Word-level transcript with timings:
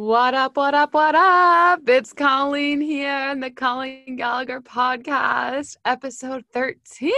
What 0.00 0.32
up, 0.32 0.56
what 0.56 0.72
up, 0.72 0.94
what 0.94 1.14
up? 1.14 1.86
It's 1.86 2.14
Colleen 2.14 2.80
here 2.80 3.28
in 3.32 3.40
the 3.40 3.50
Colleen 3.50 4.16
Gallagher 4.16 4.62
podcast, 4.62 5.76
episode 5.84 6.42
13. 6.54 7.12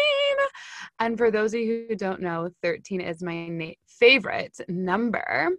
And 0.98 1.16
for 1.16 1.30
those 1.30 1.54
of 1.54 1.60
you 1.60 1.86
who 1.88 1.94
don't 1.94 2.20
know, 2.20 2.50
13 2.60 3.00
is 3.00 3.22
my 3.22 3.46
na- 3.46 3.74
favorite 3.86 4.58
number 4.66 5.50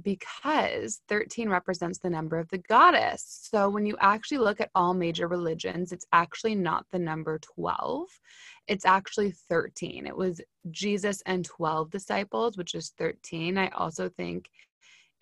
because 0.00 1.02
13 1.10 1.50
represents 1.50 1.98
the 1.98 2.08
number 2.08 2.38
of 2.38 2.48
the 2.48 2.58
goddess. 2.66 3.50
So 3.52 3.68
when 3.68 3.84
you 3.84 3.98
actually 4.00 4.38
look 4.38 4.58
at 4.58 4.70
all 4.74 4.94
major 4.94 5.28
religions, 5.28 5.92
it's 5.92 6.06
actually 6.14 6.54
not 6.54 6.86
the 6.92 6.98
number 6.98 7.38
12, 7.40 8.08
it's 8.68 8.86
actually 8.86 9.32
13. 9.50 10.06
It 10.06 10.16
was 10.16 10.40
Jesus 10.70 11.22
and 11.26 11.44
12 11.44 11.90
disciples, 11.90 12.56
which 12.56 12.74
is 12.74 12.94
13. 12.96 13.58
I 13.58 13.68
also 13.68 14.08
think 14.08 14.48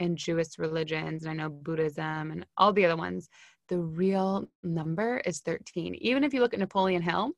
in 0.01 0.17
Jewish 0.17 0.59
religions, 0.59 1.23
and 1.23 1.31
I 1.31 1.35
know 1.35 1.51
Buddhism 1.51 2.33
and 2.33 2.45
all 2.57 2.73
the 2.73 2.85
other 2.85 2.97
ones, 2.97 3.29
the 3.69 3.79
real 3.79 4.49
number 4.65 5.19
is 5.19 5.41
13. 5.41 5.95
Even 5.97 6.25
if 6.25 6.35
you 6.35 6.41
look 6.41 6.55
at 6.55 6.61
Napoleon 6.61 7.03
Hill, 7.03 7.33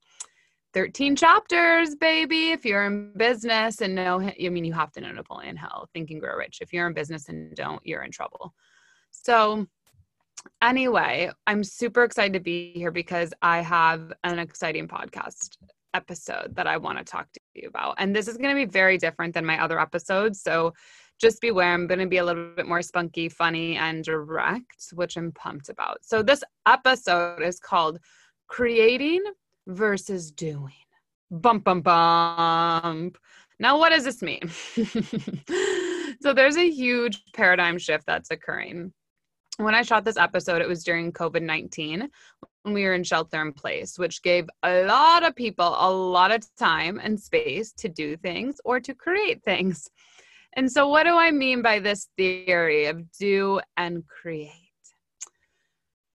13 0.72 1.16
chapters, 1.16 1.94
baby. 1.96 2.50
If 2.50 2.64
you're 2.64 2.86
in 2.86 3.12
business 3.14 3.82
and 3.82 3.94
know, 3.94 4.20
I 4.20 4.48
mean, 4.48 4.64
you 4.64 4.72
have 4.72 4.92
to 4.92 5.00
know 5.00 5.12
Napoleon 5.12 5.56
Hill, 5.56 5.88
Think 5.92 6.10
and 6.10 6.20
Grow 6.20 6.34
Rich. 6.36 6.58
If 6.62 6.72
you're 6.72 6.86
in 6.86 6.94
business 6.94 7.28
and 7.28 7.54
don't, 7.54 7.84
you're 7.84 8.02
in 8.02 8.10
trouble. 8.10 8.54
So, 9.10 9.66
anyway, 10.62 11.30
I'm 11.46 11.62
super 11.62 12.04
excited 12.04 12.32
to 12.32 12.40
be 12.40 12.72
here 12.72 12.90
because 12.90 13.34
I 13.42 13.60
have 13.60 14.12
an 14.24 14.38
exciting 14.38 14.88
podcast 14.88 15.58
episode 15.92 16.56
that 16.56 16.66
I 16.66 16.78
want 16.78 16.96
to 16.96 17.04
talk 17.04 17.30
to 17.32 17.40
you 17.54 17.68
about. 17.68 17.96
And 17.98 18.16
this 18.16 18.26
is 18.26 18.38
going 18.38 18.56
to 18.56 18.66
be 18.66 18.70
very 18.70 18.96
different 18.96 19.34
than 19.34 19.44
my 19.44 19.62
other 19.62 19.78
episodes. 19.78 20.40
So, 20.40 20.72
just 21.22 21.40
beware, 21.40 21.72
I'm 21.72 21.86
going 21.86 22.00
to 22.00 22.06
be 22.06 22.18
a 22.18 22.24
little 22.24 22.50
bit 22.54 22.66
more 22.66 22.82
spunky, 22.82 23.28
funny, 23.28 23.76
and 23.76 24.02
direct, 24.02 24.88
which 24.92 25.16
I'm 25.16 25.30
pumped 25.32 25.68
about. 25.68 26.04
So, 26.04 26.22
this 26.22 26.42
episode 26.66 27.42
is 27.42 27.60
called 27.60 28.00
Creating 28.48 29.22
versus 29.68 30.32
Doing. 30.32 30.72
Bump, 31.30 31.64
bump, 31.64 31.84
bump. 31.84 33.16
Now, 33.60 33.78
what 33.78 33.90
does 33.90 34.04
this 34.04 34.20
mean? 34.20 34.48
so, 36.20 36.34
there's 36.34 36.56
a 36.56 36.68
huge 36.68 37.22
paradigm 37.32 37.78
shift 37.78 38.04
that's 38.04 38.32
occurring. 38.32 38.92
When 39.58 39.76
I 39.76 39.82
shot 39.82 40.04
this 40.04 40.16
episode, 40.16 40.60
it 40.60 40.68
was 40.68 40.82
during 40.82 41.12
COVID 41.12 41.42
19 41.42 42.08
when 42.62 42.74
we 42.74 42.84
were 42.84 42.94
in 42.94 43.04
shelter 43.04 43.40
in 43.40 43.52
place, 43.52 43.98
which 43.98 44.22
gave 44.22 44.48
a 44.62 44.84
lot 44.84 45.22
of 45.24 45.36
people 45.36 45.76
a 45.78 45.90
lot 45.90 46.32
of 46.32 46.44
time 46.56 47.00
and 47.02 47.18
space 47.18 47.72
to 47.74 47.88
do 47.88 48.16
things 48.16 48.60
or 48.64 48.80
to 48.80 48.94
create 48.94 49.42
things. 49.44 49.88
And 50.54 50.70
so, 50.70 50.88
what 50.88 51.04
do 51.04 51.16
I 51.16 51.30
mean 51.30 51.62
by 51.62 51.78
this 51.78 52.08
theory 52.16 52.86
of 52.86 53.10
do 53.12 53.60
and 53.76 54.06
create? 54.06 54.50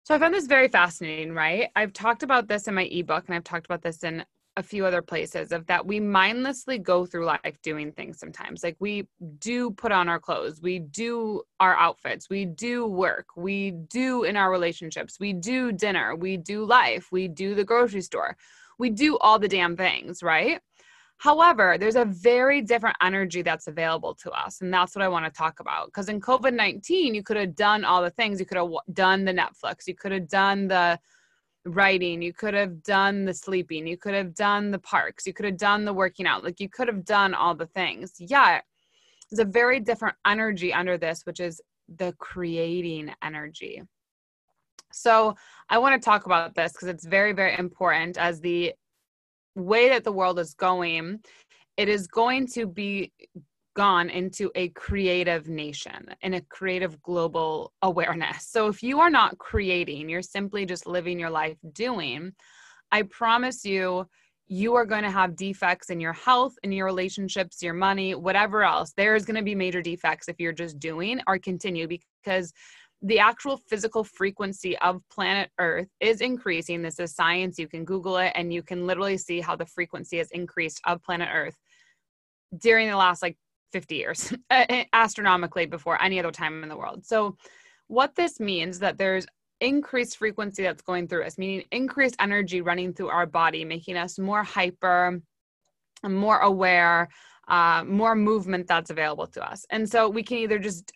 So, 0.05 0.15
I 0.15 0.19
found 0.19 0.35
this 0.35 0.47
very 0.47 0.69
fascinating, 0.69 1.33
right? 1.33 1.71
I've 1.77 1.93
talked 1.93 2.23
about 2.23 2.49
this 2.49 2.67
in 2.67 2.75
my 2.75 2.85
ebook, 2.85 3.25
and 3.27 3.35
I've 3.35 3.45
talked 3.45 3.67
about 3.67 3.83
this 3.83 4.03
in 4.05 4.25
a 4.57 4.63
few 4.63 4.85
other 4.85 5.01
places 5.01 5.51
of 5.51 5.67
that 5.67 5.87
we 5.87 5.99
mindlessly 5.99 6.79
go 6.79 7.07
through 7.07 7.25
life 7.25 7.57
doing 7.63 7.91
things 7.93 8.19
sometimes. 8.19 8.63
Like 8.63 8.77
we 8.81 9.09
do 9.39 9.71
put 9.71 9.93
on 9.93 10.09
our 10.09 10.21
clothes, 10.21 10.61
we 10.61 10.79
do 10.79 11.43
our 11.59 11.75
outfits, 11.77 12.29
we 12.29 12.45
do 12.45 12.87
work, 12.87 13.29
we 13.35 13.71
do 13.71 14.25
in 14.25 14.37
our 14.37 14.51
relationships, 14.51 15.19
we 15.19 15.33
do 15.33 15.73
dinner, 15.73 16.15
we 16.15 16.37
do 16.37 16.65
life, 16.67 17.09
we 17.11 17.29
do 17.29 17.55
the 17.55 17.65
grocery 17.65 18.03
store, 18.03 18.37
we 18.79 18.91
do 18.91 19.17
all 19.19 19.39
the 19.39 19.49
damn 19.49 19.77
things, 19.77 20.23
right? 20.23 20.61
However, 21.23 21.77
there's 21.79 21.95
a 21.95 22.05
very 22.05 22.61
different 22.61 22.97
energy 23.01 23.43
that's 23.43 23.69
available 23.69 24.13
to 24.17 24.33
us. 24.33 24.61
And 24.61 24.75
that's 24.75 24.97
what 24.97 25.05
I 25.05 25.09
want 25.09 25.25
to 25.25 25.31
talk 25.31 25.61
about. 25.61 25.87
Because 25.87 26.09
in 26.09 26.21
COVID 26.21 26.53
19, 26.53 27.15
you 27.15 27.23
could 27.23 27.37
have 27.37 27.55
done 27.55 27.85
all 27.85 28.03
the 28.03 28.11
things. 28.11 28.41
You 28.41 28.47
could 28.47 28.57
have 28.57 28.73
done 28.93 29.25
the 29.25 29.33
Netflix, 29.33 29.87
you 29.87 29.95
could 29.95 30.11
have 30.11 30.27
done 30.27 30.67
the 30.67 30.99
writing, 31.65 32.23
you 32.23 32.33
could 32.33 32.55
have 32.55 32.83
done 32.83 33.25
the 33.25 33.33
sleeping, 33.33 33.87
you 33.87 33.97
could 33.97 34.15
have 34.15 34.35
done 34.35 34.73
the 34.73 34.81
parks, 34.81 35.25
you 35.25 35.33
could 35.33 35.45
have 35.45 35.59
done 35.59 35.85
the 35.85 35.93
working 35.93 36.27
out. 36.27 36.43
Like 36.43 36.59
you 36.59 36.69
could 36.69 36.89
have 36.89 37.05
done 37.05 37.35
all 37.35 37.55
the 37.55 37.67
things. 37.67 38.15
Yeah, 38.19 38.61
there's 39.31 39.39
a 39.39 39.45
very 39.45 39.79
different 39.79 40.17
energy 40.27 40.75
under 40.75 40.99
this, 40.99 41.23
which 41.25 41.39
is 41.39 41.61
the 41.99 42.15
creating 42.19 43.15
energy. 43.23 43.81
So 44.93 45.37
I 45.71 45.79
want 45.79 46.03
to 46.03 46.05
talk 46.05 46.27
about 46.27 46.57
this 46.57 46.73
because 46.73 46.89
it's 46.89 47.07
very, 47.07 47.33
very 47.33 47.57
important 47.57 48.19
as 48.19 48.41
the 48.41 48.75
way 49.55 49.89
that 49.91 50.05
the 50.05 50.13
world 50.13 50.39
is 50.39 50.55
going, 50.55 51.21
it 51.77 51.89
is 51.89 52.07
going 52.07 52.47
to 52.49 52.67
be 52.67 53.13
gone 53.75 54.11
into 54.11 54.51
a 54.55 54.69
creative 54.71 55.49
nation 55.49 56.09
and 56.23 56.35
a 56.35 56.43
creative 56.43 57.01
global 57.03 57.73
awareness. 57.81 58.47
So 58.49 58.69
if 58.69 58.83
you 58.83 59.01
are 59.01 59.11
not 59.11 59.39
creating, 59.39 60.09
you're 60.09 60.23
simply 60.23 60.67
just 60.67 60.87
living 60.87 61.19
your 61.19 61.31
life 61.31 61.57
doing, 61.73 62.33
I 62.91 63.03
promise 63.03 63.65
you, 63.65 64.07
you 64.49 64.75
are 64.75 64.85
going 64.85 65.05
to 65.05 65.11
have 65.11 65.37
defects 65.37 65.89
in 65.89 65.99
your 65.99 66.13
health, 66.13 66.53
in 66.63 66.73
your 66.73 66.85
relationships, 66.85 67.63
your 67.63 67.73
money, 67.73 68.15
whatever 68.15 68.63
else. 68.63 68.93
There's 68.95 69.25
going 69.25 69.37
to 69.37 69.43
be 69.43 69.55
major 69.55 69.81
defects 69.81 70.29
if 70.29 70.39
you're 70.39 70.53
just 70.53 70.79
doing 70.79 71.23
or 71.27 71.39
continue 71.39 71.89
because 71.89 72.53
the 73.03 73.19
actual 73.19 73.57
physical 73.69 74.05
frequency 74.05 74.79
of 74.79 75.01
planet 75.11 75.51
Earth 75.59 75.89
is 76.01 76.21
increasing. 76.21 76.83
This 76.83 77.01
is 77.01 77.15
science. 77.15 77.59
You 77.59 77.67
can 77.67 77.85
Google 77.85 78.17
it 78.19 78.33
and 78.37 78.53
you 78.53 78.63
can 78.63 78.87
literally 78.87 79.19
see 79.19 79.41
how 79.41 79.57
the 79.57 79.67
frequency 79.67 80.19
has 80.19 80.31
increased 80.31 80.81
of 80.87 81.03
planet 81.03 81.29
Earth 81.33 81.57
during 82.59 82.89
the 82.89 82.97
last 82.97 83.23
like 83.23 83.37
50 83.73 83.97
years, 83.97 84.33
astronomically 84.93 85.67
before 85.67 86.01
any 86.01 86.21
other 86.21 86.31
time 86.31 86.63
in 86.63 86.69
the 86.69 86.77
world. 86.77 87.05
So, 87.05 87.37
what 87.89 88.15
this 88.15 88.39
means 88.39 88.79
that 88.79 88.99
there's 88.99 89.27
increased 89.61 90.17
frequency 90.17 90.63
that's 90.63 90.83
going 90.83 91.09
through 91.09 91.25
us, 91.25 91.39
meaning 91.39 91.65
increased 91.73 92.17
energy 92.21 92.61
running 92.61 92.93
through 92.93 93.09
our 93.09 93.27
body, 93.27 93.65
making 93.65 93.97
us 93.97 94.19
more 94.19 94.43
hyper, 94.43 95.21
more 96.05 96.39
aware, 96.39 97.09
uh, 97.49 97.85
more 97.87 98.15
movement 98.15 98.67
that's 98.67 98.91
available 98.91 99.27
to 99.27 99.45
us. 99.45 99.67
And 99.71 99.89
so 99.89 100.09
we 100.09 100.23
can 100.23 100.39
either 100.39 100.59
just 100.59 100.93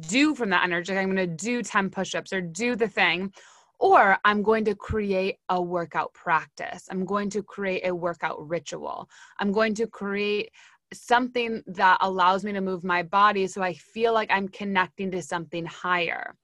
do 0.00 0.34
from 0.34 0.50
that 0.50 0.64
energy. 0.64 0.96
I'm 0.96 1.14
going 1.14 1.28
to 1.28 1.44
do 1.44 1.62
10 1.62 1.90
push 1.90 2.14
ups 2.14 2.32
or 2.32 2.40
do 2.40 2.76
the 2.76 2.88
thing. 2.88 3.32
Or 3.78 4.16
I'm 4.24 4.42
going 4.42 4.64
to 4.66 4.76
create 4.76 5.38
a 5.48 5.60
workout 5.60 6.14
practice. 6.14 6.86
I'm 6.88 7.04
going 7.04 7.30
to 7.30 7.42
create 7.42 7.84
a 7.84 7.94
workout 7.94 8.48
ritual. 8.48 9.08
I'm 9.40 9.50
going 9.50 9.74
to 9.74 9.88
create 9.88 10.50
something 10.92 11.62
that 11.66 11.98
allows 12.00 12.44
me 12.44 12.52
to 12.52 12.60
move 12.60 12.84
my 12.84 13.02
body 13.02 13.46
so 13.46 13.62
I 13.62 13.74
feel 13.74 14.12
like 14.12 14.30
I'm 14.30 14.46
connecting 14.46 15.10
to 15.10 15.22
something 15.22 15.66
higher. 15.66 16.36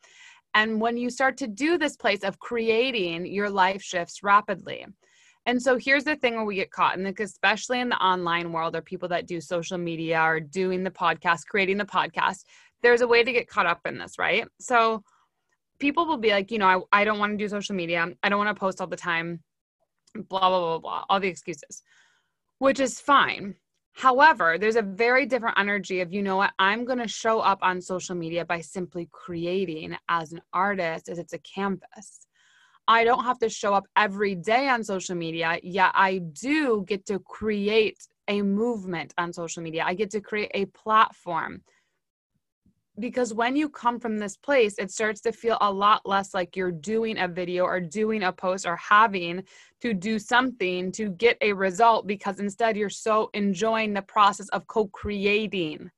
And 0.54 0.80
when 0.80 0.96
you 0.96 1.10
start 1.10 1.36
to 1.38 1.46
do 1.46 1.78
this 1.78 1.96
place 1.96 2.24
of 2.24 2.40
creating, 2.40 3.26
your 3.26 3.50
life 3.50 3.82
shifts 3.82 4.22
rapidly. 4.22 4.86
And 5.46 5.62
so 5.62 5.78
here's 5.78 6.04
the 6.04 6.16
thing 6.16 6.34
where 6.34 6.44
we 6.44 6.56
get 6.56 6.70
caught, 6.70 6.96
and 6.96 7.04
like 7.04 7.20
especially 7.20 7.80
in 7.80 7.88
the 7.88 7.96
online 7.96 8.52
world, 8.52 8.76
or 8.76 8.82
people 8.82 9.08
that 9.08 9.26
do 9.26 9.40
social 9.40 9.78
media 9.78 10.20
or 10.20 10.40
doing 10.40 10.84
the 10.84 10.90
podcast, 10.90 11.46
creating 11.48 11.78
the 11.78 11.84
podcast, 11.84 12.44
there's 12.82 13.00
a 13.00 13.08
way 13.08 13.24
to 13.24 13.32
get 13.32 13.48
caught 13.48 13.66
up 13.66 13.80
in 13.86 13.98
this, 13.98 14.18
right? 14.18 14.46
So 14.60 15.02
people 15.78 16.06
will 16.06 16.18
be 16.18 16.30
like, 16.30 16.50
you 16.50 16.58
know, 16.58 16.66
I, 16.92 17.00
I 17.00 17.04
don't 17.04 17.18
want 17.18 17.32
to 17.32 17.44
do 17.44 17.48
social 17.48 17.74
media. 17.74 18.06
I 18.22 18.28
don't 18.28 18.38
want 18.38 18.54
to 18.54 18.58
post 18.58 18.80
all 18.80 18.86
the 18.86 18.96
time, 18.96 19.40
blah, 20.14 20.48
blah, 20.48 20.60
blah, 20.60 20.78
blah, 20.78 21.04
all 21.08 21.20
the 21.20 21.28
excuses, 21.28 21.82
which 22.58 22.80
is 22.80 23.00
fine. 23.00 23.54
However, 23.92 24.58
there's 24.58 24.76
a 24.76 24.82
very 24.82 25.26
different 25.26 25.58
energy 25.58 26.00
of, 26.00 26.12
you 26.12 26.22
know 26.22 26.36
what, 26.36 26.52
I'm 26.58 26.84
going 26.84 27.00
to 27.00 27.08
show 27.08 27.40
up 27.40 27.58
on 27.62 27.80
social 27.80 28.14
media 28.14 28.44
by 28.44 28.60
simply 28.60 29.08
creating 29.10 29.96
as 30.08 30.32
an 30.32 30.40
artist, 30.52 31.08
as 31.08 31.18
it's 31.18 31.32
a 31.32 31.38
canvas. 31.38 32.26
I 32.86 33.02
don't 33.02 33.24
have 33.24 33.40
to 33.40 33.48
show 33.48 33.74
up 33.74 33.84
every 33.96 34.36
day 34.36 34.68
on 34.68 34.84
social 34.84 35.16
media, 35.16 35.58
yet 35.62 35.90
I 35.94 36.18
do 36.18 36.84
get 36.86 37.06
to 37.06 37.18
create 37.18 37.98
a 38.28 38.40
movement 38.40 39.12
on 39.18 39.32
social 39.32 39.62
media. 39.62 39.82
I 39.84 39.94
get 39.94 40.10
to 40.12 40.20
create 40.20 40.52
a 40.54 40.66
platform 40.66 41.62
because 42.98 43.32
when 43.34 43.56
you 43.56 43.68
come 43.68 44.00
from 44.00 44.18
this 44.18 44.36
place, 44.36 44.74
it 44.78 44.90
starts 44.90 45.20
to 45.22 45.32
feel 45.32 45.58
a 45.60 45.72
lot 45.72 46.02
less 46.04 46.34
like 46.34 46.56
you're 46.56 46.72
doing 46.72 47.18
a 47.18 47.28
video 47.28 47.64
or 47.64 47.80
doing 47.80 48.22
a 48.22 48.32
post 48.32 48.66
or 48.66 48.76
having 48.76 49.42
to 49.80 49.94
do 49.94 50.18
something 50.18 50.90
to 50.92 51.10
get 51.10 51.36
a 51.40 51.52
result 51.52 52.06
because 52.06 52.40
instead 52.40 52.76
you're 52.76 52.90
so 52.90 53.30
enjoying 53.34 53.92
the 53.94 54.02
process 54.02 54.48
of 54.50 54.66
co 54.66 54.88
creating. 54.88 55.90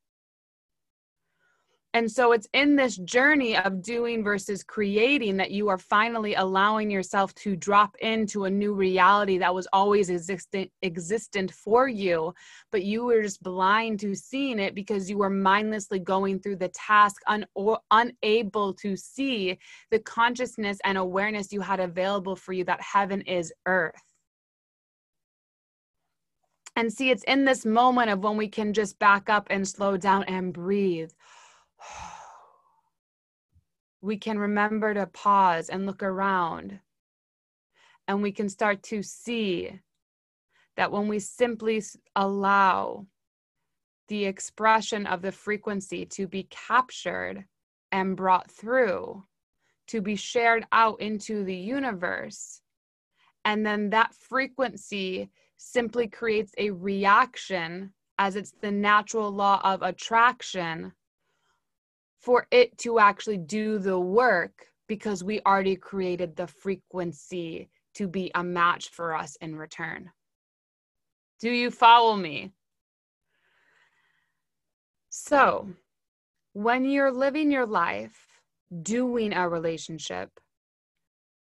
And 1.93 2.09
so 2.09 2.31
it's 2.31 2.47
in 2.53 2.77
this 2.77 2.97
journey 2.99 3.57
of 3.57 3.83
doing 3.83 4.23
versus 4.23 4.63
creating 4.63 5.37
that 5.39 5.51
you 5.51 5.69
are 5.69 5.79
finally 5.79 6.35
allowing 6.35 6.89
yourself 6.89 7.35
to 7.37 7.57
drop 7.57 7.97
into 8.01 8.45
a 8.45 8.51
new 8.51 8.75
reality 8.75 9.39
that 9.39 9.53
was 9.53 9.67
always 9.73 10.09
existent 10.09 10.71
existent 10.83 11.53
for 11.53 11.89
you, 11.89 12.33
but 12.71 12.85
you 12.85 13.05
were 13.05 13.23
just 13.23 13.43
blind 13.43 13.99
to 14.01 14.15
seeing 14.15 14.61
it 14.61 14.73
because 14.77 15.11
you 15.11 15.19
were 15.19 15.31
mindlessly 15.31 15.99
going 15.99 16.39
through 16.39 16.57
the 16.57 16.69
task 16.69 17.23
un- 17.27 17.47
unable 17.91 18.73
to 18.75 18.95
see 18.95 19.59
the 19.91 19.99
consciousness 19.99 20.79
and 20.85 20.97
awareness 20.97 21.53
you 21.53 21.61
had 21.61 21.81
available 21.81 22.37
for 22.37 22.53
you 22.53 22.63
that 22.63 22.81
heaven 22.81 23.21
is 23.23 23.53
earth. 23.67 24.01
And 26.77 26.93
see, 26.93 27.11
it's 27.11 27.25
in 27.25 27.45
this 27.45 27.67
moment 27.67 28.11
of 28.11 28.21
when 28.23 28.37
we 28.37 28.47
can 28.47 28.73
just 28.73 28.97
back 29.01 29.29
up 29.29 29.49
and 29.51 29.67
slow 29.67 29.97
down 29.97 30.23
and 30.25 30.53
breathe 30.53 31.11
we 34.00 34.17
can 34.17 34.38
remember 34.38 34.94
to 34.94 35.06
pause 35.06 35.69
and 35.69 35.87
look 35.87 36.03
around. 36.03 36.81
And 38.09 38.23
we 38.23 38.32
can 38.32 38.49
start 38.49 38.82
to 38.85 39.03
see 39.03 39.81
that 40.77 40.91
when 40.91 41.09
we 41.09 41.19
simply 41.19 41.82
allow 42.17 43.06
the 44.09 44.25
expression 44.25 45.06
of 45.06 45.23
the 45.23 45.31
frequency 45.31 46.05
to 46.05 46.27
be 46.27 46.49
captured 46.50 47.44
and 47.93 48.17
brought 48.17 48.50
through, 48.50 49.23
to 49.88 50.00
be 50.00 50.17
shared 50.17 50.67
out 50.73 51.00
into 51.00 51.44
the 51.44 51.55
universe, 51.55 52.61
and 53.44 53.65
then 53.65 53.91
that 53.91 54.15
frequency 54.15 55.31
simply 55.56 56.09
creates 56.09 56.53
a 56.59 56.71
reaction 56.71 57.93
as 58.19 58.37
it's 58.37 58.53
the 58.61 58.71
natural 58.71 59.31
law 59.31 59.61
of 59.65 59.83
attraction 59.83 60.93
for 62.21 62.47
it 62.51 62.77
to 62.79 62.99
actually 62.99 63.39
do 63.39 63.79
the 63.79 63.99
work 63.99 64.67
because 64.87 65.25
we 65.25 65.41
already 65.47 65.77
created 65.77 66.37
the 66.37 66.47
frequency 66.47 67.71
to 67.95 68.07
be 68.07 68.31
a 68.35 68.45
match 68.45 68.91
for 68.91 69.15
us 69.15 69.37
in 69.41 69.57
return. 69.57 70.11
Do 71.41 71.51
you 71.51 71.71
follow 71.71 72.17
me? 72.17 72.53
So, 75.09 75.69
when 76.53 76.85
you're 76.85 77.11
living 77.11 77.51
your 77.51 77.67
life, 77.67 78.27
doing 78.83 79.33
a 79.33 79.49
relationship, 79.49 80.31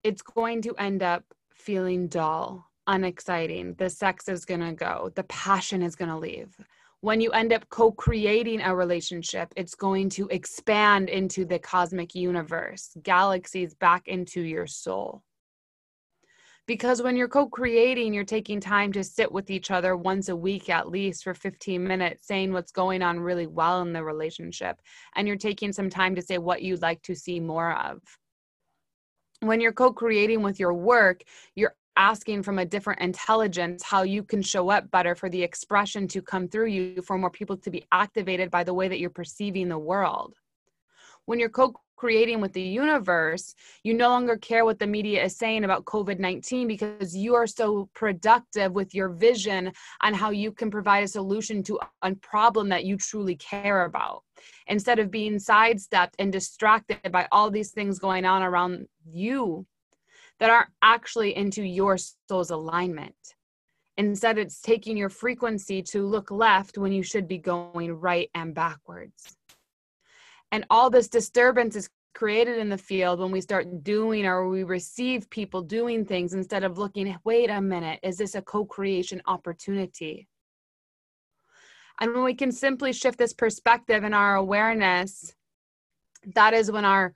it's 0.03 0.21
going 0.21 0.61
to 0.63 0.75
end 0.75 1.03
up 1.03 1.23
feeling 1.53 2.07
dull, 2.07 2.65
unexciting. 2.87 3.75
The 3.75 3.89
sex 3.89 4.27
is 4.27 4.45
going 4.45 4.61
to 4.61 4.73
go, 4.73 5.11
the 5.15 5.23
passion 5.23 5.81
is 5.81 5.95
going 5.95 6.09
to 6.09 6.17
leave. 6.17 6.55
When 7.03 7.19
you 7.19 7.31
end 7.31 7.51
up 7.51 7.67
co 7.67 7.91
creating 7.91 8.61
a 8.61 8.73
relationship, 8.73 9.51
it's 9.57 9.75
going 9.75 10.07
to 10.11 10.29
expand 10.29 11.09
into 11.09 11.43
the 11.43 11.59
cosmic 11.59 12.15
universe, 12.15 12.95
galaxies 13.03 13.73
back 13.73 14.07
into 14.07 14.39
your 14.39 14.67
soul. 14.67 15.21
Because 16.65 17.01
when 17.01 17.17
you're 17.17 17.27
co 17.27 17.47
creating, 17.47 18.13
you're 18.13 18.23
taking 18.23 18.61
time 18.61 18.93
to 18.93 19.03
sit 19.03 19.29
with 19.29 19.49
each 19.49 19.69
other 19.69 19.97
once 19.97 20.29
a 20.29 20.35
week 20.37 20.69
at 20.69 20.87
least 20.87 21.25
for 21.25 21.33
15 21.33 21.85
minutes, 21.85 22.25
saying 22.25 22.53
what's 22.53 22.71
going 22.71 23.01
on 23.01 23.19
really 23.19 23.47
well 23.47 23.81
in 23.81 23.91
the 23.91 24.01
relationship. 24.01 24.81
And 25.17 25.27
you're 25.27 25.35
taking 25.35 25.73
some 25.73 25.89
time 25.89 26.15
to 26.15 26.21
say 26.21 26.37
what 26.37 26.61
you'd 26.61 26.81
like 26.81 27.01
to 27.01 27.15
see 27.15 27.41
more 27.41 27.73
of 27.73 27.99
when 29.41 29.59
you're 29.59 29.73
co-creating 29.73 30.41
with 30.41 30.57
your 30.57 30.73
work 30.73 31.21
you're 31.55 31.75
asking 31.95 32.43
from 32.43 32.59
a 32.59 32.65
different 32.65 33.01
intelligence 33.01 33.83
how 33.83 34.03
you 34.03 34.23
can 34.23 34.41
show 34.41 34.69
up 34.69 34.89
better 34.91 35.15
for 35.15 35.29
the 35.29 35.43
expression 35.43 36.07
to 36.07 36.21
come 36.21 36.47
through 36.47 36.67
you 36.67 37.01
for 37.01 37.17
more 37.17 37.29
people 37.29 37.57
to 37.57 37.69
be 37.69 37.85
activated 37.91 38.49
by 38.49 38.63
the 38.63 38.73
way 38.73 38.87
that 38.87 38.99
you're 38.99 39.09
perceiving 39.09 39.69
the 39.69 39.77
world 39.77 40.35
when 41.25 41.39
you're 41.39 41.49
co 41.49 41.73
creating 41.95 42.41
with 42.41 42.51
the 42.51 42.61
universe, 42.61 43.55
you 43.83 43.93
no 43.93 44.09
longer 44.09 44.35
care 44.35 44.65
what 44.65 44.77
the 44.77 44.85
media 44.85 45.23
is 45.23 45.37
saying 45.37 45.63
about 45.63 45.85
COVID 45.85 46.19
19 46.19 46.67
because 46.67 47.15
you 47.15 47.33
are 47.33 47.47
so 47.47 47.89
productive 47.93 48.73
with 48.73 48.93
your 48.93 49.07
vision 49.07 49.71
on 50.01 50.13
how 50.13 50.29
you 50.29 50.51
can 50.51 50.69
provide 50.69 51.05
a 51.05 51.07
solution 51.07 51.63
to 51.63 51.79
a 52.01 52.13
problem 52.15 52.67
that 52.67 52.83
you 52.83 52.97
truly 52.97 53.37
care 53.37 53.85
about. 53.85 54.23
Instead 54.67 54.99
of 54.99 55.11
being 55.11 55.39
sidestepped 55.39 56.15
and 56.19 56.31
distracted 56.31 57.09
by 57.09 57.25
all 57.31 57.49
these 57.49 57.71
things 57.71 57.99
going 57.99 58.25
on 58.25 58.43
around 58.43 58.85
you 59.05 59.65
that 60.39 60.49
aren't 60.49 60.69
actually 60.81 61.35
into 61.35 61.63
your 61.63 61.97
soul's 61.97 62.51
alignment. 62.51 63.15
Instead, 63.97 64.37
it's 64.37 64.61
taking 64.61 64.97
your 64.97 65.09
frequency 65.09 65.81
to 65.83 66.05
look 66.05 66.31
left 66.31 66.77
when 66.77 66.91
you 66.91 67.03
should 67.03 67.27
be 67.27 67.37
going 67.37 67.93
right 67.93 68.29
and 68.33 68.55
backwards. 68.55 69.37
And 70.51 70.65
all 70.69 70.89
this 70.89 71.07
disturbance 71.07 71.75
is 71.75 71.89
created 72.13 72.57
in 72.57 72.69
the 72.69 72.77
field 72.77 73.19
when 73.19 73.31
we 73.31 73.41
start 73.41 73.83
doing 73.83 74.25
or 74.25 74.47
we 74.47 74.63
receive 74.63 75.29
people 75.29 75.61
doing 75.61 76.05
things 76.05 76.33
instead 76.33 76.63
of 76.63 76.77
looking, 76.77 77.15
wait 77.23 77.49
a 77.49 77.61
minute, 77.61 77.99
is 78.03 78.17
this 78.17 78.35
a 78.35 78.41
co 78.41 78.65
creation 78.65 79.21
opportunity? 79.25 80.27
And 81.99 82.13
when 82.13 82.23
we 82.23 82.33
can 82.33 82.51
simply 82.51 82.93
shift 82.93 83.17
this 83.17 83.33
perspective 83.33 84.03
and 84.03 84.15
our 84.15 84.35
awareness, 84.35 85.33
that 86.35 86.53
is 86.53 86.71
when 86.71 86.85
our 86.85 87.13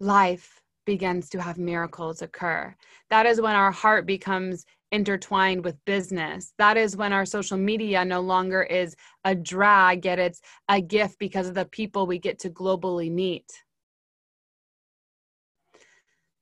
life 0.00 0.60
begins 0.86 1.28
to 1.30 1.42
have 1.42 1.58
miracles 1.58 2.22
occur. 2.22 2.74
That 3.10 3.26
is 3.26 3.40
when 3.40 3.54
our 3.54 3.70
heart 3.70 4.06
becomes 4.06 4.64
intertwined 4.92 5.64
with 5.64 5.84
business. 5.84 6.54
That 6.58 6.76
is 6.76 6.96
when 6.96 7.12
our 7.12 7.26
social 7.26 7.58
media 7.58 8.04
no 8.04 8.20
longer 8.20 8.62
is 8.62 8.96
a 9.24 9.34
drag, 9.34 10.04
yet 10.04 10.18
it's 10.18 10.40
a 10.68 10.80
gift 10.80 11.18
because 11.18 11.48
of 11.48 11.54
the 11.54 11.66
people 11.66 12.06
we 12.06 12.18
get 12.18 12.38
to 12.40 12.50
globally 12.50 13.10
meet. 13.10 13.52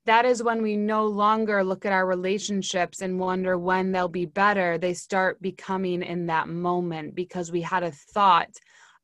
That 0.06 0.26
is 0.26 0.42
when 0.42 0.60
we 0.60 0.76
no 0.76 1.06
longer 1.06 1.64
look 1.64 1.86
at 1.86 1.92
our 1.92 2.06
relationships 2.06 3.00
and 3.00 3.18
wonder 3.18 3.56
when 3.56 3.90
they'll 3.90 4.06
be 4.06 4.26
better. 4.26 4.76
They 4.76 4.92
start 4.92 5.40
becoming 5.40 6.02
in 6.02 6.26
that 6.26 6.48
moment 6.48 7.14
because 7.14 7.50
we 7.50 7.62
had 7.62 7.82
a 7.82 7.90
thought 7.90 8.50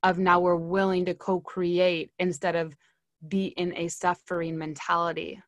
of 0.02 0.18
now 0.18 0.40
we're 0.40 0.56
willing 0.56 1.06
to 1.06 1.14
co 1.14 1.40
create 1.40 2.10
instead 2.18 2.54
of 2.54 2.76
be 3.28 3.46
in 3.46 3.74
a 3.76 3.88
suffering 3.88 4.56
mentality. 4.56 5.42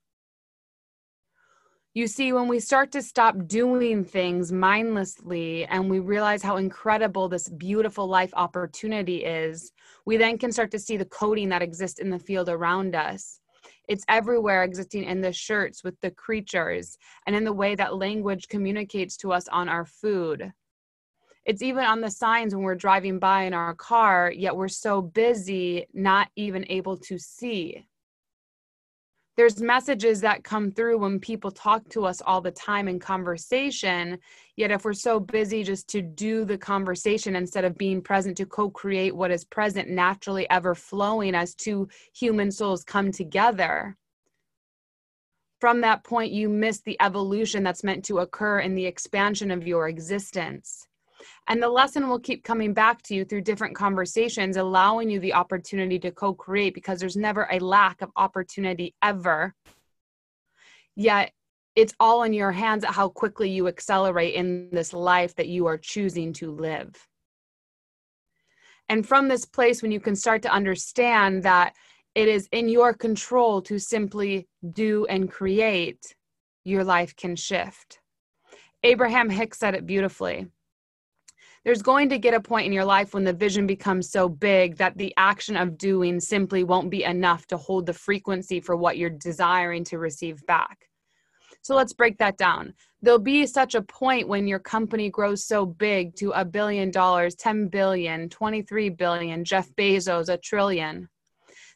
You 1.94 2.06
see, 2.06 2.32
when 2.32 2.48
we 2.48 2.58
start 2.58 2.90
to 2.92 3.02
stop 3.02 3.46
doing 3.46 4.02
things 4.02 4.50
mindlessly 4.50 5.66
and 5.66 5.90
we 5.90 5.98
realize 5.98 6.42
how 6.42 6.56
incredible 6.56 7.28
this 7.28 7.50
beautiful 7.50 8.06
life 8.06 8.32
opportunity 8.34 9.24
is, 9.24 9.72
we 10.06 10.16
then 10.16 10.38
can 10.38 10.52
start 10.52 10.70
to 10.70 10.78
see 10.78 10.96
the 10.96 11.04
coding 11.04 11.50
that 11.50 11.60
exists 11.60 11.98
in 11.98 12.08
the 12.08 12.18
field 12.18 12.48
around 12.48 12.94
us. 12.94 13.40
It's 13.88 14.06
everywhere 14.08 14.64
existing 14.64 15.04
in 15.04 15.20
the 15.20 15.34
shirts 15.34 15.84
with 15.84 16.00
the 16.00 16.10
creatures 16.12 16.96
and 17.26 17.36
in 17.36 17.44
the 17.44 17.52
way 17.52 17.74
that 17.74 17.96
language 17.96 18.48
communicates 18.48 19.18
to 19.18 19.32
us 19.32 19.46
on 19.48 19.68
our 19.68 19.84
food. 19.84 20.50
It's 21.44 21.62
even 21.62 21.84
on 21.84 22.00
the 22.00 22.10
signs 22.10 22.54
when 22.54 22.62
we're 22.62 22.76
driving 22.76 23.18
by 23.18 23.44
in 23.44 23.54
our 23.54 23.74
car, 23.74 24.30
yet 24.30 24.54
we're 24.54 24.68
so 24.68 25.02
busy 25.02 25.86
not 25.92 26.28
even 26.36 26.64
able 26.68 26.96
to 26.98 27.18
see. 27.18 27.84
There's 29.36 29.62
messages 29.62 30.20
that 30.20 30.44
come 30.44 30.72
through 30.72 30.98
when 30.98 31.18
people 31.18 31.50
talk 31.50 31.88
to 31.90 32.04
us 32.04 32.20
all 32.20 32.42
the 32.42 32.50
time 32.50 32.86
in 32.86 33.00
conversation 33.00 34.18
yet 34.56 34.70
if 34.70 34.84
we're 34.84 34.92
so 34.92 35.18
busy 35.18 35.64
just 35.64 35.88
to 35.88 36.02
do 36.02 36.44
the 36.44 36.58
conversation 36.58 37.34
instead 37.34 37.64
of 37.64 37.78
being 37.78 38.02
present 38.02 38.36
to 38.36 38.46
co-create 38.46 39.16
what 39.16 39.30
is 39.30 39.46
present 39.46 39.88
naturally 39.88 40.48
ever 40.50 40.74
flowing 40.74 41.34
as 41.34 41.54
two 41.54 41.88
human 42.14 42.50
souls 42.50 42.84
come 42.84 43.10
together. 43.10 43.96
From 45.62 45.80
that 45.80 46.04
point 46.04 46.32
you 46.32 46.50
miss 46.50 46.82
the 46.82 47.00
evolution 47.00 47.62
that's 47.62 47.82
meant 47.82 48.04
to 48.04 48.18
occur 48.18 48.60
in 48.60 48.74
the 48.74 48.84
expansion 48.84 49.50
of 49.50 49.66
your 49.66 49.88
existence 49.88 50.86
and 51.48 51.62
the 51.62 51.68
lesson 51.68 52.08
will 52.08 52.18
keep 52.18 52.44
coming 52.44 52.72
back 52.72 53.02
to 53.02 53.14
you 53.14 53.24
through 53.24 53.42
different 53.42 53.74
conversations, 53.74 54.56
allowing 54.56 55.10
you 55.10 55.20
the 55.20 55.34
opportunity 55.34 55.98
to 56.00 56.10
co 56.10 56.34
create 56.34 56.74
because 56.74 57.00
there's 57.00 57.16
never 57.16 57.48
a 57.50 57.58
lack 57.58 58.02
of 58.02 58.10
opportunity 58.16 58.94
ever. 59.02 59.54
Yet 60.94 61.32
it's 61.74 61.94
all 61.98 62.22
in 62.22 62.32
your 62.32 62.52
hands 62.52 62.84
at 62.84 62.92
how 62.92 63.08
quickly 63.08 63.50
you 63.50 63.66
accelerate 63.66 64.34
in 64.34 64.68
this 64.72 64.92
life 64.92 65.34
that 65.36 65.48
you 65.48 65.66
are 65.66 65.78
choosing 65.78 66.32
to 66.34 66.50
live. 66.50 67.08
And 68.88 69.06
from 69.06 69.28
this 69.28 69.46
place, 69.46 69.80
when 69.80 69.90
you 69.90 70.00
can 70.00 70.14
start 70.14 70.42
to 70.42 70.52
understand 70.52 71.44
that 71.44 71.74
it 72.14 72.28
is 72.28 72.46
in 72.52 72.68
your 72.68 72.92
control 72.92 73.62
to 73.62 73.78
simply 73.78 74.48
do 74.72 75.06
and 75.06 75.30
create, 75.30 76.14
your 76.64 76.84
life 76.84 77.16
can 77.16 77.36
shift. 77.36 78.00
Abraham 78.82 79.30
Hicks 79.30 79.58
said 79.58 79.74
it 79.74 79.86
beautifully 79.86 80.48
there's 81.64 81.82
going 81.82 82.08
to 82.08 82.18
get 82.18 82.34
a 82.34 82.40
point 82.40 82.66
in 82.66 82.72
your 82.72 82.84
life 82.84 83.14
when 83.14 83.24
the 83.24 83.32
vision 83.32 83.66
becomes 83.66 84.10
so 84.10 84.28
big 84.28 84.76
that 84.78 84.96
the 84.98 85.14
action 85.16 85.56
of 85.56 85.78
doing 85.78 86.18
simply 86.18 86.64
won't 86.64 86.90
be 86.90 87.04
enough 87.04 87.46
to 87.46 87.56
hold 87.56 87.86
the 87.86 87.92
frequency 87.92 88.60
for 88.60 88.76
what 88.76 88.98
you're 88.98 89.10
desiring 89.10 89.84
to 89.84 89.98
receive 89.98 90.44
back. 90.46 90.88
So 91.62 91.76
let's 91.76 91.92
break 91.92 92.18
that 92.18 92.36
down. 92.36 92.74
There'll 93.02 93.20
be 93.20 93.46
such 93.46 93.76
a 93.76 93.82
point 93.82 94.26
when 94.26 94.48
your 94.48 94.58
company 94.58 95.08
grows 95.08 95.46
so 95.46 95.64
big 95.64 96.16
to 96.16 96.32
a 96.32 96.44
billion 96.44 96.90
dollars, 96.90 97.36
10 97.36 97.68
billion, 97.68 98.28
23 98.28 98.88
billion, 98.90 99.44
Jeff 99.44 99.70
Bezos, 99.76 100.28
a 100.28 100.36
trillion, 100.36 101.08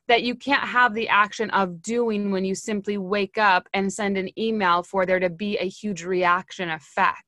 that 0.08 0.24
you 0.24 0.34
can't 0.34 0.64
have 0.64 0.94
the 0.94 1.08
action 1.08 1.50
of 1.50 1.82
doing 1.82 2.32
when 2.32 2.44
you 2.44 2.56
simply 2.56 2.98
wake 2.98 3.38
up 3.38 3.68
and 3.74 3.92
send 3.92 4.18
an 4.18 4.36
email 4.36 4.82
for 4.82 5.06
there 5.06 5.20
to 5.20 5.30
be 5.30 5.56
a 5.58 5.68
huge 5.68 6.02
reaction 6.02 6.68
effect 6.70 7.25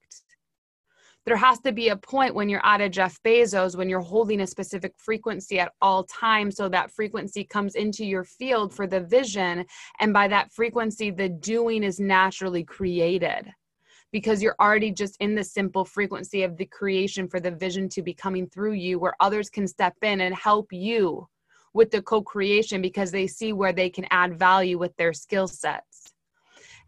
there 1.28 1.37
has 1.37 1.61
to 1.61 1.73
be 1.73 1.90
a 1.90 1.97
point 1.97 2.35
when 2.35 2.49
you're 2.49 2.64
at 2.64 2.80
a 2.80 2.88
Jeff 2.88 3.23
Bezos 3.23 3.76
when 3.76 3.90
you're 3.90 4.00
holding 4.00 4.40
a 4.40 4.47
specific 4.47 4.94
frequency 4.97 5.61
at 5.61 5.73
all 5.82 6.04
times 6.04 6.56
so 6.56 6.70
that 6.70 6.90
frequency 6.90 7.44
comes 7.44 7.75
into 7.75 8.02
your 8.02 8.25
field 8.25 8.73
for 8.75 8.87
the 8.87 9.00
vision 9.00 9.66
and 10.00 10.14
by 10.14 10.26
that 10.26 10.50
frequency 10.50 11.11
the 11.11 11.28
doing 11.28 11.85
is 11.85 12.00
naturally 12.00 12.64
created 12.64 13.52
because 14.11 14.42
you're 14.42 14.56
already 14.58 14.90
just 14.90 15.18
in 15.20 15.35
the 15.35 15.44
simple 15.44 15.85
frequency 15.85 16.44
of 16.44 16.56
the 16.56 16.64
creation 16.64 17.28
for 17.28 17.40
the 17.40 17.50
vision 17.50 17.90
to 17.90 18.00
be 18.00 18.14
coming 18.14 18.47
through 18.49 18.73
you 18.73 18.99
where 18.99 19.14
others 19.20 19.50
can 19.50 19.68
step 19.68 19.94
in 20.00 20.23
and 20.23 20.35
help 20.35 20.73
you 20.73 21.28
with 21.75 21.90
the 21.90 22.00
co 22.00 22.23
creation 22.23 22.80
because 22.80 23.11
they 23.11 23.26
see 23.26 23.52
where 23.52 23.75
they 23.75 23.90
can 23.90 24.06
add 24.11 24.38
value 24.38 24.78
with 24.78 24.97
their 24.97 25.12
skill 25.12 25.47
sets. 25.47 26.14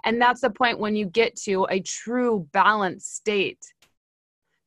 And 0.04 0.18
that's 0.18 0.40
the 0.40 0.48
point 0.48 0.78
when 0.78 0.96
you 0.96 1.04
get 1.04 1.36
to 1.42 1.66
a 1.68 1.80
true 1.80 2.48
balanced 2.52 3.14
state 3.14 3.62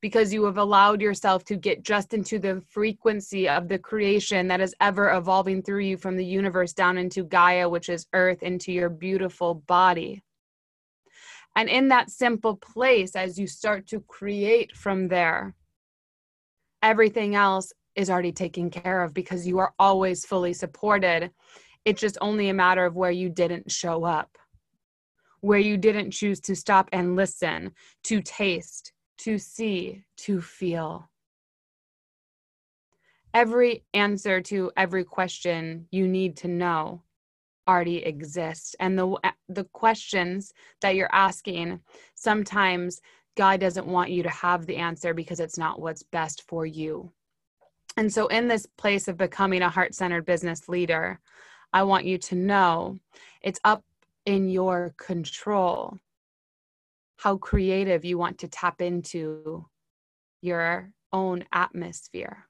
because 0.03 0.33
you 0.33 0.43
have 0.43 0.57
allowed 0.57 0.99
yourself 0.99 1.45
to 1.45 1.55
get 1.55 1.81
just 1.81 2.13
into 2.13 2.37
the 2.37 2.59
frequency 2.59 3.47
of 3.47 3.69
the 3.69 3.79
creation 3.79 4.49
that 4.49 4.59
is 4.59 4.75
ever 4.81 5.13
evolving 5.13 5.61
through 5.63 5.79
you 5.79 5.95
from 5.95 6.17
the 6.17 6.25
universe 6.25 6.73
down 6.73 6.97
into 6.97 7.23
Gaia, 7.23 7.69
which 7.69 7.87
is 7.87 8.05
earth, 8.11 8.43
into 8.43 8.73
your 8.73 8.89
beautiful 8.89 9.53
body. 9.53 10.21
And 11.55 11.69
in 11.69 11.87
that 11.87 12.09
simple 12.09 12.57
place, 12.57 13.15
as 13.15 13.39
you 13.39 13.47
start 13.47 13.87
to 13.87 14.01
create 14.01 14.75
from 14.75 15.07
there, 15.07 15.55
everything 16.81 17.35
else 17.35 17.71
is 17.95 18.09
already 18.09 18.33
taken 18.33 18.69
care 18.69 19.03
of 19.03 19.13
because 19.13 19.47
you 19.47 19.59
are 19.59 19.73
always 19.79 20.25
fully 20.25 20.51
supported. 20.51 21.31
It's 21.85 22.01
just 22.01 22.17
only 22.19 22.49
a 22.49 22.53
matter 22.53 22.85
of 22.85 22.97
where 22.97 23.11
you 23.11 23.29
didn't 23.29 23.71
show 23.71 24.03
up, 24.03 24.37
where 25.39 25.59
you 25.59 25.77
didn't 25.77 26.11
choose 26.11 26.41
to 26.41 26.57
stop 26.57 26.89
and 26.91 27.15
listen, 27.15 27.71
to 28.03 28.21
taste, 28.21 28.92
to 29.19 29.37
see, 29.37 30.03
to 30.17 30.41
feel. 30.41 31.09
Every 33.33 33.83
answer 33.93 34.41
to 34.41 34.71
every 34.77 35.03
question 35.03 35.87
you 35.91 36.07
need 36.07 36.37
to 36.37 36.47
know 36.47 37.01
already 37.67 37.97
exists. 37.97 38.75
And 38.79 38.97
the, 38.97 39.17
the 39.49 39.63
questions 39.65 40.53
that 40.81 40.95
you're 40.95 41.13
asking, 41.13 41.79
sometimes 42.15 43.01
God 43.35 43.59
doesn't 43.59 43.87
want 43.87 44.11
you 44.11 44.23
to 44.23 44.29
have 44.29 44.65
the 44.65 44.77
answer 44.77 45.13
because 45.13 45.39
it's 45.39 45.57
not 45.57 45.81
what's 45.81 46.03
best 46.03 46.43
for 46.47 46.65
you. 46.65 47.11
And 47.97 48.11
so, 48.11 48.27
in 48.27 48.47
this 48.47 48.65
place 48.77 49.07
of 49.07 49.17
becoming 49.17 49.61
a 49.61 49.69
heart 49.69 49.93
centered 49.93 50.25
business 50.25 50.67
leader, 50.67 51.19
I 51.71 51.83
want 51.83 52.05
you 52.05 52.17
to 52.19 52.35
know 52.35 52.97
it's 53.41 53.59
up 53.63 53.83
in 54.25 54.49
your 54.49 54.93
control 54.97 55.97
how 57.17 57.37
creative 57.37 58.05
you 58.05 58.17
want 58.17 58.39
to 58.39 58.47
tap 58.47 58.81
into 58.81 59.65
your 60.41 60.91
own 61.11 61.45
atmosphere. 61.53 62.47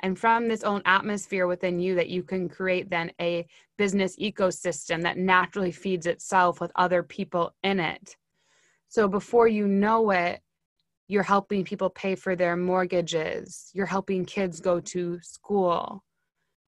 And 0.00 0.18
from 0.18 0.48
this 0.48 0.62
own 0.62 0.82
atmosphere 0.84 1.46
within 1.46 1.80
you, 1.80 1.96
that 1.96 2.08
you 2.08 2.22
can 2.22 2.48
create 2.48 2.88
then 2.88 3.10
a 3.20 3.46
business 3.76 4.16
ecosystem 4.16 5.02
that 5.02 5.18
naturally 5.18 5.72
feeds 5.72 6.06
itself 6.06 6.60
with 6.60 6.70
other 6.76 7.02
people 7.02 7.54
in 7.62 7.80
it. 7.80 8.16
So 8.88 9.08
before 9.08 9.48
you 9.48 9.66
know 9.66 10.10
it, 10.10 10.40
you're 11.08 11.22
helping 11.22 11.64
people 11.64 11.90
pay 11.90 12.14
for 12.14 12.36
their 12.36 12.54
mortgages, 12.56 13.70
you're 13.72 13.86
helping 13.86 14.24
kids 14.24 14.60
go 14.60 14.78
to 14.80 15.18
school, 15.22 16.04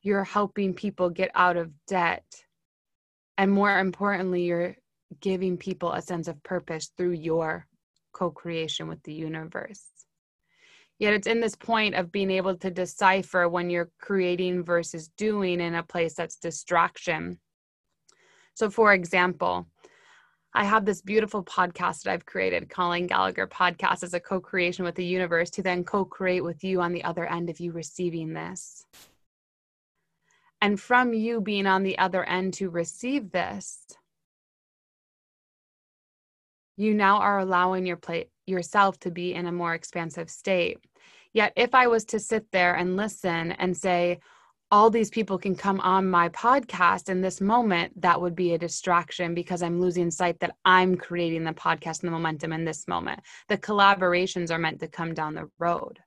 you're 0.02 0.24
helping 0.24 0.74
people 0.74 1.10
get 1.10 1.30
out 1.34 1.56
of 1.56 1.70
debt. 1.86 2.24
And 3.36 3.52
more 3.52 3.78
importantly, 3.78 4.44
you're 4.44 4.76
giving 5.20 5.56
people 5.56 5.92
a 5.92 6.02
sense 6.02 6.28
of 6.28 6.42
purpose 6.42 6.90
through 6.96 7.12
your 7.12 7.66
co 8.12 8.30
creation 8.30 8.88
with 8.88 9.02
the 9.02 9.12
universe. 9.12 9.84
Yet 10.98 11.14
it's 11.14 11.26
in 11.26 11.40
this 11.40 11.56
point 11.56 11.94
of 11.94 12.12
being 12.12 12.30
able 12.30 12.56
to 12.56 12.70
decipher 12.70 13.48
when 13.48 13.70
you're 13.70 13.90
creating 14.00 14.64
versus 14.64 15.08
doing 15.16 15.60
in 15.60 15.74
a 15.74 15.82
place 15.82 16.14
that's 16.14 16.36
distraction. 16.36 17.38
So, 18.54 18.68
for 18.68 18.92
example, 18.92 19.66
I 20.52 20.64
have 20.64 20.84
this 20.84 21.00
beautiful 21.00 21.44
podcast 21.44 22.02
that 22.02 22.12
I've 22.12 22.26
created, 22.26 22.68
Colleen 22.68 23.06
Gallagher 23.06 23.46
Podcast, 23.46 24.02
as 24.02 24.14
a 24.14 24.20
co 24.20 24.40
creation 24.40 24.84
with 24.84 24.96
the 24.96 25.04
universe 25.04 25.48
to 25.50 25.62
then 25.62 25.84
co 25.84 26.04
create 26.04 26.42
with 26.42 26.64
you 26.64 26.80
on 26.80 26.92
the 26.92 27.04
other 27.04 27.24
end 27.24 27.48
of 27.48 27.60
you 27.60 27.72
receiving 27.72 28.34
this. 28.34 28.84
And 30.60 30.78
from 30.78 31.14
you 31.14 31.40
being 31.40 31.66
on 31.66 31.82
the 31.82 31.96
other 31.98 32.24
end 32.24 32.54
to 32.54 32.68
receive 32.68 33.30
this, 33.30 33.86
you 36.80 36.94
now 36.94 37.18
are 37.18 37.38
allowing 37.38 37.84
your 37.84 37.98
plate 37.98 38.28
yourself 38.46 38.98
to 39.00 39.10
be 39.10 39.34
in 39.34 39.46
a 39.46 39.52
more 39.52 39.74
expansive 39.74 40.30
state. 40.30 40.78
Yet 41.34 41.52
if 41.54 41.74
I 41.74 41.88
was 41.88 42.06
to 42.06 42.18
sit 42.18 42.50
there 42.52 42.74
and 42.74 42.96
listen 42.96 43.52
and 43.52 43.76
say, 43.76 44.18
all 44.72 44.88
these 44.88 45.10
people 45.10 45.36
can 45.36 45.54
come 45.54 45.78
on 45.80 46.08
my 46.08 46.30
podcast 46.30 47.10
in 47.10 47.20
this 47.20 47.40
moment, 47.40 48.00
that 48.00 48.20
would 48.20 48.34
be 48.34 48.54
a 48.54 48.58
distraction 48.58 49.34
because 49.34 49.62
I'm 49.62 49.80
losing 49.80 50.10
sight 50.10 50.40
that 50.40 50.54
I'm 50.64 50.96
creating 50.96 51.44
the 51.44 51.52
podcast 51.52 52.02
and 52.02 52.08
the 52.08 52.12
momentum 52.12 52.52
in 52.52 52.64
this 52.64 52.88
moment. 52.88 53.20
The 53.48 53.58
collaborations 53.58 54.50
are 54.50 54.58
meant 54.58 54.80
to 54.80 54.88
come 54.88 55.12
down 55.12 55.34
the 55.34 55.50
road. 55.58 55.98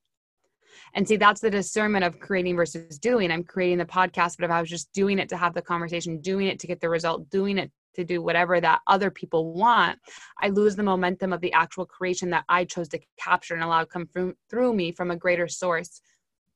And 0.96 1.08
see, 1.08 1.18
that's 1.18 1.42
the 1.42 1.52
discernment 1.52 2.04
of 2.04 2.20
creating 2.20 2.56
versus 2.56 2.98
doing. 2.98 3.30
I'm 3.30 3.44
creating 3.44 3.78
the 3.78 3.86
podcast, 3.86 4.38
but 4.38 4.46
if 4.46 4.52
I 4.52 4.60
was 4.60 4.70
just 4.70 4.92
doing 4.92 5.20
it 5.20 5.30
to 5.30 5.38
have 5.38 5.54
the 5.54 5.62
conversation, 5.62 6.20
doing 6.20 6.48
it 6.48 6.60
to 6.60 6.68
get 6.68 6.82
the 6.82 6.90
result, 6.90 7.30
doing 7.30 7.60
it 7.60 7.72
to 7.96 8.04
do 8.04 8.22
whatever 8.22 8.60
that 8.60 8.82
other 8.88 9.12
people 9.12 9.54
want, 9.54 10.00
I 10.42 10.50
lose 10.50 10.76
the 10.76 10.84
momentum 10.84 11.34
of 11.34 11.42
the 11.42 11.54
actual 11.54 11.86
creation 11.86 12.30
that 12.32 12.46
I 12.50 12.66
chose 12.66 12.90
to 12.90 13.00
capture 13.20 13.54
and 13.54 13.64
allow 13.64 13.86
come 13.86 14.08
through, 14.08 14.36
through 14.50 14.74
me 14.74 14.92
from 14.92 15.12
a 15.12 15.16
greater 15.16 15.48
source 15.48 16.02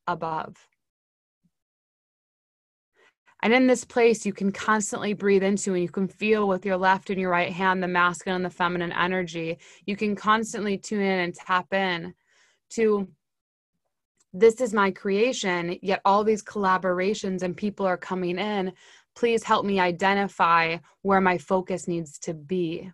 above. 0.06 0.56
And 3.42 3.52
in 3.52 3.68
this 3.68 3.84
place, 3.84 4.26
you 4.26 4.32
can 4.32 4.50
constantly 4.50 5.12
breathe 5.12 5.44
into 5.44 5.74
and 5.74 5.82
you 5.82 5.88
can 5.88 6.08
feel 6.08 6.48
with 6.48 6.66
your 6.66 6.76
left 6.76 7.10
and 7.10 7.20
your 7.20 7.30
right 7.30 7.52
hand 7.52 7.82
the 7.82 7.88
masculine 7.88 8.36
and 8.36 8.44
the 8.44 8.50
feminine 8.50 8.92
energy. 8.92 9.58
You 9.86 9.96
can 9.96 10.16
constantly 10.16 10.76
tune 10.76 11.02
in 11.02 11.20
and 11.20 11.34
tap 11.34 11.72
in 11.72 12.14
to 12.70 13.08
this 14.32 14.60
is 14.60 14.74
my 14.74 14.90
creation, 14.90 15.78
yet 15.80 16.00
all 16.04 16.22
these 16.22 16.42
collaborations 16.42 17.42
and 17.42 17.56
people 17.56 17.86
are 17.86 17.96
coming 17.96 18.38
in 18.38 18.72
please 19.18 19.42
help 19.42 19.66
me 19.66 19.80
identify 19.80 20.76
where 21.02 21.20
my 21.20 21.36
focus 21.36 21.88
needs 21.88 22.20
to 22.20 22.34
be. 22.34 22.88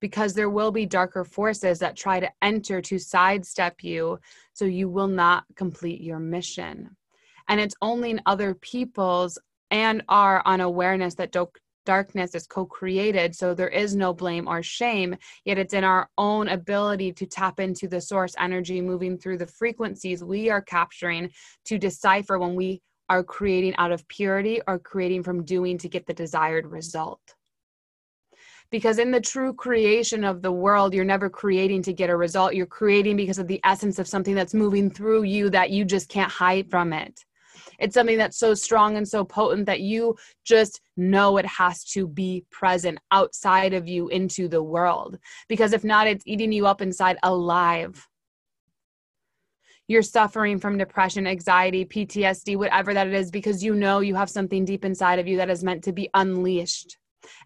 Because 0.00 0.34
there 0.34 0.50
will 0.50 0.72
be 0.72 0.86
darker 0.86 1.24
forces 1.24 1.78
that 1.78 1.96
try 1.96 2.18
to 2.18 2.30
enter 2.42 2.82
to 2.82 2.98
sidestep 2.98 3.82
you 3.82 4.18
so 4.54 4.64
you 4.64 4.88
will 4.88 5.06
not 5.06 5.44
complete 5.54 6.00
your 6.00 6.18
mission. 6.18 6.96
And 7.48 7.60
it's 7.60 7.76
only 7.80 8.10
in 8.10 8.20
other 8.26 8.54
people's 8.54 9.38
and 9.70 10.02
our 10.08 10.42
unawareness 10.46 11.14
that 11.14 11.30
do- 11.30 11.48
darkness 11.84 12.34
is 12.34 12.46
co 12.48 12.66
created. 12.66 13.34
So 13.34 13.54
there 13.54 13.68
is 13.68 13.94
no 13.94 14.12
blame 14.12 14.48
or 14.48 14.62
shame, 14.64 15.16
yet 15.44 15.58
it's 15.58 15.74
in 15.74 15.84
our 15.84 16.10
own 16.18 16.48
ability 16.48 17.12
to 17.12 17.26
tap 17.26 17.60
into 17.60 17.86
the 17.86 18.00
source 18.00 18.34
energy 18.38 18.80
moving 18.80 19.16
through 19.16 19.38
the 19.38 19.46
frequencies 19.46 20.24
we 20.24 20.50
are 20.50 20.60
capturing 20.60 21.30
to 21.66 21.78
decipher 21.78 22.38
when 22.38 22.56
we 22.56 22.82
are 23.08 23.22
creating 23.22 23.74
out 23.76 23.92
of 23.92 24.06
purity 24.08 24.60
or 24.66 24.78
creating 24.78 25.22
from 25.22 25.44
doing 25.44 25.78
to 25.78 25.88
get 25.88 26.06
the 26.06 26.14
desired 26.14 26.66
result. 26.66 27.20
Because 28.70 28.98
in 28.98 29.12
the 29.12 29.20
true 29.20 29.52
creation 29.54 30.24
of 30.24 30.42
the 30.42 30.50
world, 30.50 30.92
you're 30.92 31.04
never 31.04 31.30
creating 31.30 31.82
to 31.82 31.92
get 31.92 32.10
a 32.10 32.16
result. 32.16 32.54
You're 32.54 32.66
creating 32.66 33.16
because 33.16 33.38
of 33.38 33.46
the 33.46 33.60
essence 33.64 33.98
of 33.98 34.08
something 34.08 34.34
that's 34.34 34.54
moving 34.54 34.90
through 34.90 35.22
you 35.22 35.50
that 35.50 35.70
you 35.70 35.84
just 35.84 36.08
can't 36.08 36.32
hide 36.32 36.68
from 36.68 36.92
it. 36.92 37.24
It's 37.78 37.94
something 37.94 38.18
that's 38.18 38.38
so 38.38 38.54
strong 38.54 38.96
and 38.96 39.06
so 39.06 39.24
potent 39.24 39.66
that 39.66 39.80
you 39.80 40.16
just 40.44 40.80
know 40.96 41.36
it 41.36 41.46
has 41.46 41.84
to 41.84 42.08
be 42.08 42.44
present 42.50 42.98
outside 43.12 43.72
of 43.72 43.86
you 43.86 44.08
into 44.08 44.48
the 44.48 44.62
world. 44.62 45.18
Because 45.48 45.72
if 45.72 45.84
not, 45.84 46.06
it's 46.06 46.26
eating 46.26 46.52
you 46.52 46.66
up 46.66 46.82
inside 46.82 47.18
alive 47.22 48.08
you're 49.88 50.02
suffering 50.02 50.58
from 50.58 50.78
depression, 50.78 51.26
anxiety, 51.26 51.84
PTSD, 51.84 52.56
whatever 52.56 52.92
that 52.94 53.06
it 53.06 53.14
is, 53.14 53.30
because 53.30 53.62
you 53.62 53.74
know 53.74 54.00
you 54.00 54.14
have 54.14 54.30
something 54.30 54.64
deep 54.64 54.84
inside 54.84 55.18
of 55.18 55.28
you 55.28 55.36
that 55.36 55.50
is 55.50 55.62
meant 55.62 55.84
to 55.84 55.92
be 55.92 56.10
unleashed 56.14 56.96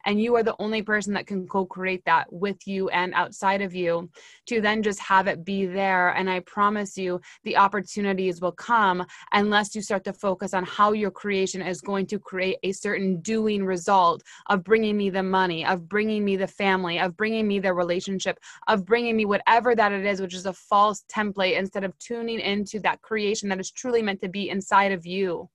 and 0.05 0.21
you 0.21 0.37
are 0.37 0.43
the 0.43 0.57
only 0.59 0.83
person 0.83 1.15
that 1.15 1.27
can 1.27 1.47
co-create 1.47 2.05
that 2.05 2.33
with 2.33 2.67
you 2.67 2.89
and 2.91 3.15
outside 3.15 3.63
of 3.63 3.75
you 3.75 4.11
to 4.47 4.61
then 4.61 4.83
just 4.83 5.01
have 5.01 5.27
it 5.27 5.45
be 5.45 5.67
there. 5.67 6.11
And 6.11 6.29
i 6.31 6.41
promise 6.41 6.97
you 6.97 7.21
the 7.45 7.57
opportunities 7.57 8.41
will 8.41 8.53
come 8.53 9.07
unless 9.33 9.75
you 9.75 9.83
start 9.83 10.05
to 10.05 10.13
focus 10.13 10.55
on 10.55 10.65
how 10.65 10.93
your 10.93 11.11
creation 11.11 11.63
is 11.63 11.81
going 11.81 12.07
to 12.07 12.19
create 12.19 12.59
a 12.63 12.73
certain 12.73 13.21
doing 13.21 13.65
result 13.65 14.23
of 14.49 14.65
bringing 14.65 14.97
me 14.97 15.11
the 15.11 15.23
money 15.23 15.65
of 15.65 15.89
bringing 15.89 16.25
me 16.25 16.37
the 16.37 16.47
family 16.47 16.99
of 16.99 17.17
bringing 17.17 17.47
me 17.47 17.59
the 17.59 17.73
relationship 17.73 18.39
of 18.69 18.85
bringing 18.85 19.17
me 19.17 19.25
whatever 19.25 19.75
that 19.75 19.93
it 19.93 20.05
is 20.05 20.21
which 20.21 20.35
is 20.35 20.47
a 20.47 20.53
false 20.53 21.05
template 21.13 21.59
instead 21.59 21.85
of 21.85 21.97
tuning 21.99 22.41
into 22.41 22.79
that 22.81 23.01
creation 23.03 23.49
that 23.49 23.61
is 23.61 23.71
truly 23.71 24.03
meant 24.03 24.21
to 24.21 24.29
be 24.29 24.51
inside 24.51 24.93
of 24.93 25.07
you 25.07 25.49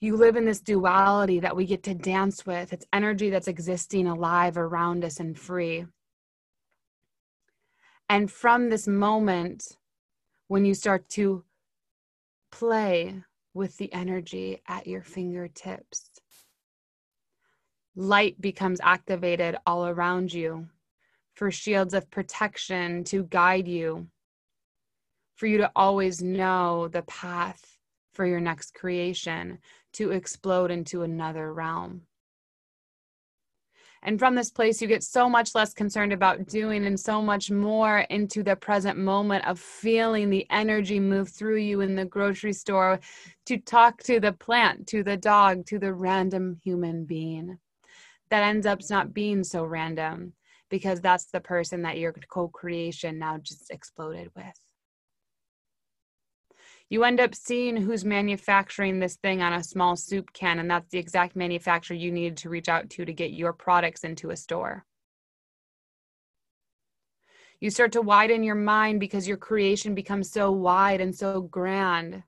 you 0.00 0.16
live 0.16 0.36
in 0.36 0.44
this 0.44 0.60
duality 0.60 1.40
that 1.40 1.56
we 1.56 1.66
get 1.66 1.82
to 1.84 1.94
dance 1.94 2.46
with. 2.46 2.72
It's 2.72 2.86
energy 2.92 3.30
that's 3.30 3.48
existing 3.48 4.06
alive 4.06 4.56
around 4.56 5.04
us 5.04 5.18
and 5.18 5.36
free. 5.36 5.86
And 8.08 8.30
from 8.30 8.70
this 8.70 8.86
moment, 8.86 9.76
when 10.46 10.64
you 10.64 10.74
start 10.74 11.08
to 11.10 11.44
play 12.52 13.22
with 13.54 13.76
the 13.76 13.92
energy 13.92 14.62
at 14.68 14.86
your 14.86 15.02
fingertips, 15.02 16.10
light 17.96 18.40
becomes 18.40 18.80
activated 18.82 19.56
all 19.66 19.86
around 19.86 20.32
you 20.32 20.68
for 21.34 21.50
shields 21.50 21.92
of 21.92 22.10
protection 22.10 23.04
to 23.04 23.24
guide 23.24 23.66
you 23.66 24.06
for 25.34 25.46
you 25.46 25.58
to 25.58 25.70
always 25.76 26.20
know 26.20 26.88
the 26.88 27.02
path 27.02 27.77
for 28.18 28.26
your 28.26 28.40
next 28.40 28.74
creation 28.74 29.58
to 29.92 30.10
explode 30.10 30.72
into 30.72 31.04
another 31.04 31.54
realm. 31.54 32.02
And 34.02 34.18
from 34.18 34.34
this 34.34 34.50
place, 34.50 34.82
you 34.82 34.88
get 34.88 35.04
so 35.04 35.28
much 35.28 35.54
less 35.54 35.72
concerned 35.72 36.12
about 36.12 36.48
doing 36.48 36.84
and 36.84 36.98
so 36.98 37.22
much 37.22 37.48
more 37.48 38.00
into 38.10 38.42
the 38.42 38.56
present 38.56 38.98
moment 38.98 39.46
of 39.46 39.60
feeling 39.60 40.30
the 40.30 40.44
energy 40.50 40.98
move 40.98 41.28
through 41.28 41.58
you 41.58 41.80
in 41.80 41.94
the 41.94 42.04
grocery 42.04 42.52
store 42.52 42.98
to 43.46 43.56
talk 43.56 44.02
to 44.02 44.18
the 44.18 44.32
plant, 44.32 44.88
to 44.88 45.04
the 45.04 45.16
dog, 45.16 45.64
to 45.66 45.78
the 45.78 45.94
random 45.94 46.60
human 46.64 47.04
being. 47.04 47.56
That 48.30 48.42
ends 48.42 48.66
up 48.66 48.80
not 48.90 49.14
being 49.14 49.44
so 49.44 49.64
random 49.64 50.32
because 50.70 51.00
that's 51.00 51.26
the 51.26 51.40
person 51.40 51.82
that 51.82 51.98
your 51.98 52.12
co 52.28 52.48
creation 52.48 53.20
now 53.20 53.38
just 53.38 53.70
exploded 53.70 54.32
with 54.34 54.58
you 56.90 57.04
end 57.04 57.20
up 57.20 57.34
seeing 57.34 57.76
who's 57.76 58.04
manufacturing 58.04 58.98
this 58.98 59.16
thing 59.16 59.42
on 59.42 59.52
a 59.52 59.62
small 59.62 59.94
soup 59.94 60.32
can, 60.32 60.58
and 60.58 60.70
that's 60.70 60.88
the 60.90 60.98
exact 60.98 61.36
manufacturer 61.36 61.96
you 61.96 62.10
needed 62.10 62.38
to 62.38 62.48
reach 62.48 62.68
out 62.68 62.88
to 62.90 63.04
to 63.04 63.12
get 63.12 63.32
your 63.32 63.52
products 63.52 64.04
into 64.04 64.30
a 64.30 64.36
store. 64.36 64.86
You 67.60 67.70
start 67.70 67.92
to 67.92 68.02
widen 68.02 68.42
your 68.42 68.54
mind 68.54 69.00
because 69.00 69.26
your 69.26 69.36
creation 69.36 69.94
becomes 69.94 70.30
so 70.30 70.52
wide 70.52 71.00
and 71.00 71.14
so 71.14 71.40
grand 71.40 72.22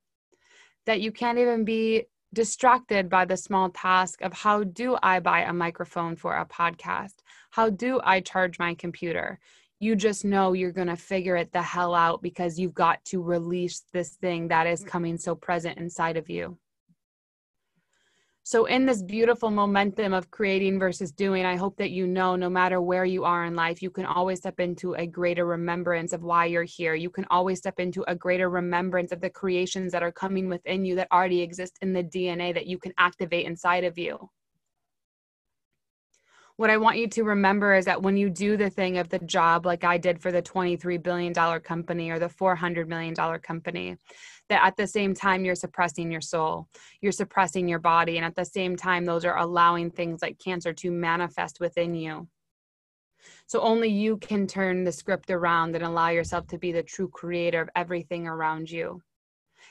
that 0.86 1.00
you 1.00 1.12
can't 1.12 1.38
even 1.38 1.64
be 1.64 2.06
distracted 2.32 3.08
by 3.08 3.24
the 3.24 3.36
small 3.36 3.70
task 3.70 4.22
of 4.22 4.32
how 4.32 4.64
do 4.64 4.96
I 5.02 5.20
buy 5.20 5.42
a 5.42 5.52
microphone 5.52 6.16
for 6.16 6.36
a 6.36 6.46
podcast? 6.46 7.14
How 7.50 7.70
do 7.70 8.00
I 8.02 8.20
charge 8.20 8.58
my 8.58 8.74
computer? 8.74 9.38
You 9.80 9.96
just 9.96 10.26
know 10.26 10.52
you're 10.52 10.72
going 10.72 10.88
to 10.88 10.96
figure 10.96 11.36
it 11.36 11.52
the 11.52 11.62
hell 11.62 11.94
out 11.94 12.20
because 12.20 12.58
you've 12.58 12.74
got 12.74 13.02
to 13.06 13.22
release 13.22 13.82
this 13.94 14.10
thing 14.10 14.46
that 14.48 14.66
is 14.66 14.84
coming 14.84 15.16
so 15.16 15.34
present 15.34 15.78
inside 15.78 16.18
of 16.18 16.28
you. 16.28 16.58
So, 18.42 18.66
in 18.66 18.84
this 18.84 19.02
beautiful 19.02 19.50
momentum 19.50 20.12
of 20.12 20.30
creating 20.30 20.78
versus 20.78 21.12
doing, 21.12 21.46
I 21.46 21.56
hope 21.56 21.76
that 21.76 21.92
you 21.92 22.06
know 22.06 22.36
no 22.36 22.50
matter 22.50 22.80
where 22.80 23.04
you 23.04 23.24
are 23.24 23.44
in 23.44 23.54
life, 23.54 23.80
you 23.80 23.90
can 23.90 24.06
always 24.06 24.38
step 24.38 24.60
into 24.60 24.94
a 24.94 25.06
greater 25.06 25.46
remembrance 25.46 26.12
of 26.12 26.24
why 26.24 26.46
you're 26.46 26.64
here. 26.64 26.94
You 26.94 27.10
can 27.10 27.26
always 27.30 27.58
step 27.58 27.78
into 27.78 28.04
a 28.08 28.14
greater 28.14 28.50
remembrance 28.50 29.12
of 29.12 29.20
the 29.20 29.30
creations 29.30 29.92
that 29.92 30.02
are 30.02 30.12
coming 30.12 30.48
within 30.48 30.84
you 30.84 30.96
that 30.96 31.08
already 31.12 31.40
exist 31.40 31.78
in 31.80 31.92
the 31.92 32.02
DNA 32.02 32.52
that 32.52 32.66
you 32.66 32.76
can 32.78 32.92
activate 32.98 33.46
inside 33.46 33.84
of 33.84 33.96
you 33.96 34.28
what 36.60 36.68
I 36.68 36.76
want 36.76 36.98
you 36.98 37.08
to 37.08 37.24
remember 37.24 37.74
is 37.74 37.86
that 37.86 38.02
when 38.02 38.18
you 38.18 38.28
do 38.28 38.58
the 38.58 38.68
thing 38.68 38.98
of 38.98 39.08
the 39.08 39.18
job, 39.20 39.64
like 39.64 39.82
I 39.82 39.96
did 39.96 40.20
for 40.20 40.30
the 40.30 40.42
$23 40.42 41.02
billion 41.02 41.32
company 41.60 42.10
or 42.10 42.18
the 42.18 42.28
$400 42.28 42.86
million 42.86 43.14
company, 43.38 43.96
that 44.50 44.62
at 44.62 44.76
the 44.76 44.86
same 44.86 45.14
time 45.14 45.42
you're 45.42 45.54
suppressing 45.54 46.12
your 46.12 46.20
soul, 46.20 46.68
you're 47.00 47.12
suppressing 47.12 47.66
your 47.66 47.78
body. 47.78 48.18
And 48.18 48.26
at 48.26 48.34
the 48.34 48.44
same 48.44 48.76
time, 48.76 49.06
those 49.06 49.24
are 49.24 49.38
allowing 49.38 49.90
things 49.90 50.20
like 50.20 50.38
cancer 50.38 50.74
to 50.74 50.90
manifest 50.90 51.60
within 51.60 51.94
you. 51.94 52.28
So 53.46 53.62
only 53.62 53.88
you 53.88 54.18
can 54.18 54.46
turn 54.46 54.84
the 54.84 54.92
script 54.92 55.30
around 55.30 55.74
and 55.76 55.84
allow 55.84 56.10
yourself 56.10 56.46
to 56.48 56.58
be 56.58 56.72
the 56.72 56.82
true 56.82 57.08
creator 57.08 57.62
of 57.62 57.70
everything 57.74 58.26
around 58.26 58.70
you. 58.70 59.02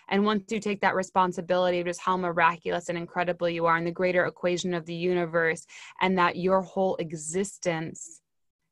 And 0.09 0.25
once 0.25 0.51
you 0.51 0.59
take 0.59 0.81
that 0.81 0.95
responsibility 0.95 1.79
of 1.79 1.85
just 1.85 2.01
how 2.01 2.17
miraculous 2.17 2.89
and 2.89 2.97
incredible 2.97 3.47
you 3.47 3.67
are 3.67 3.77
in 3.77 3.85
the 3.85 3.91
greater 3.91 4.25
equation 4.25 4.73
of 4.73 4.85
the 4.85 4.95
universe, 4.95 5.65
and 6.01 6.17
that 6.17 6.35
your 6.35 6.61
whole 6.61 6.95
existence 6.95 8.21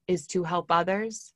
is 0.07 0.25
to 0.27 0.43
help 0.43 0.71
others, 0.71 1.33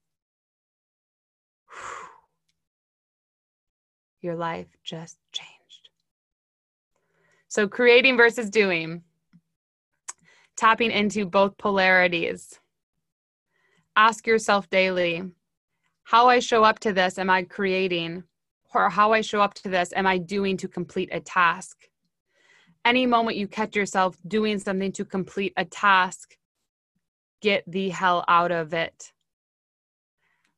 your 4.21 4.35
life 4.35 4.67
just 4.83 5.17
changed. 5.31 5.89
So, 7.47 7.67
creating 7.67 8.17
versus 8.17 8.49
doing, 8.49 9.03
tapping 10.57 10.91
into 10.91 11.25
both 11.25 11.57
polarities. 11.57 12.59
Ask 13.95 14.25
yourself 14.25 14.69
daily 14.69 15.23
how 16.03 16.27
I 16.27 16.39
show 16.39 16.63
up 16.63 16.79
to 16.79 16.93
this, 16.93 17.17
am 17.17 17.29
I 17.29 17.43
creating? 17.43 18.23
Or 18.73 18.89
how 18.89 19.13
I 19.13 19.21
show 19.21 19.41
up 19.41 19.53
to 19.55 19.69
this 19.69 19.93
am 19.95 20.07
I 20.07 20.17
doing 20.17 20.57
to 20.57 20.67
complete 20.67 21.09
a 21.11 21.19
task? 21.19 21.77
Any 22.83 23.05
moment 23.05 23.37
you 23.37 23.47
catch 23.47 23.75
yourself 23.75 24.17
doing 24.27 24.57
something 24.59 24.91
to 24.93 25.05
complete 25.05 25.53
a 25.57 25.65
task, 25.65 26.35
get 27.41 27.63
the 27.67 27.89
hell 27.89 28.25
out 28.27 28.51
of 28.51 28.73
it. 28.73 29.11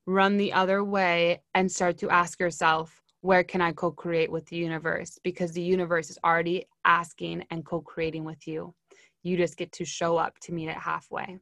Run 0.06 0.38
the 0.38 0.54
other 0.54 0.84
way 0.84 1.42
and 1.54 1.72
start 1.72 1.98
to 2.00 2.10
ask 2.10 2.40
yourself, 2.40 3.02
where 3.22 3.44
can 3.44 3.62
I 3.62 3.72
co 3.72 3.92
create 3.92 4.32
with 4.32 4.46
the 4.48 4.58
universe? 4.58 5.18
Because 5.24 5.54
the 5.54 5.62
universe 5.62 6.10
is 6.10 6.20
already 6.26 6.68
asking 6.84 7.46
and 7.50 7.66
co 7.66 7.82
creating 7.82 8.26
with 8.26 8.48
you. 8.48 8.74
You 9.24 9.38
just 9.38 9.58
get 9.58 9.72
to 9.74 9.86
show 9.86 10.18
up 10.18 10.38
to 10.42 10.54
meet 10.54 10.68
it 10.68 10.78
halfway. 10.78 11.40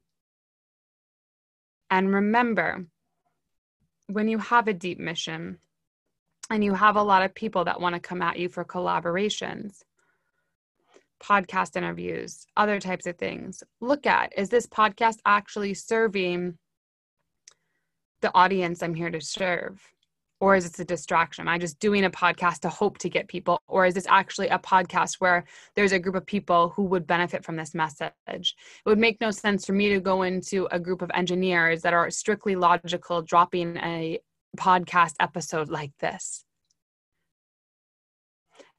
And 1.90 2.14
remember, 2.14 2.86
when 4.08 4.28
you 4.28 4.38
have 4.38 4.68
a 4.68 4.74
deep 4.74 5.00
mission, 5.00 5.58
and 6.52 6.64
you 6.64 6.74
have 6.74 6.98
a 6.98 7.04
lot 7.04 7.24
of 7.24 7.34
people 7.34 7.64
that 7.66 7.80
want 7.80 7.96
to 7.96 8.02
come 8.02 8.22
at 8.22 8.38
you 8.38 8.50
for 8.50 8.64
collaborations 8.66 9.84
podcast 11.24 11.78
interviews 11.78 12.46
other 12.58 12.80
types 12.80 13.06
of 13.06 13.18
things. 13.18 13.64
Look 13.80 14.06
at 14.08 14.34
is 14.36 14.50
this 14.50 14.66
podcast 14.66 15.18
actually 15.26 15.74
serving 15.76 16.58
the 18.22 18.32
audience 18.36 18.84
i'm 18.84 18.94
here 18.94 19.10
to 19.10 19.22
serve? 19.22 19.82
Or 20.40 20.56
is 20.56 20.66
it 20.66 20.80
a 20.80 20.86
distraction? 20.86 21.44
Am 21.44 21.54
i 21.54 21.60
just 21.60 21.80
doing 21.80 22.06
a 22.06 22.10
podcast 22.10 22.60
to 22.62 22.70
hope 22.70 22.98
to 23.00 23.10
get 23.10 23.28
people? 23.28 23.62
Or 23.68 23.86
is 23.86 23.94
this 23.94 24.08
actually 24.10 24.48
a 24.48 24.58
podcast 24.58 25.16
where 25.20 25.46
there's 25.76 25.92
a 25.92 26.00
group 26.00 26.16
of 26.16 26.26
people 26.26 26.70
who 26.70 26.84
would 26.86 27.06
benefit 27.06 27.46
from 27.46 27.56
this 27.56 27.76
message? 27.76 28.12
It 28.28 28.90
would 28.90 28.98
make 28.98 29.22
no 29.22 29.30
sense 29.30 29.66
for 29.66 29.74
me 29.74 29.90
to 29.90 30.00
go 30.00 30.24
into 30.24 30.68
a 30.72 30.80
group 30.80 31.04
of 31.04 31.12
engineers 31.14 31.84
that 31.84 31.94
are 31.94 32.10
strictly 32.10 32.56
logical 32.56 33.22
dropping 33.22 33.78
a 33.78 34.20
podcast 34.58 35.14
episode 35.20 35.70
like 35.70 35.92
this. 36.00 36.44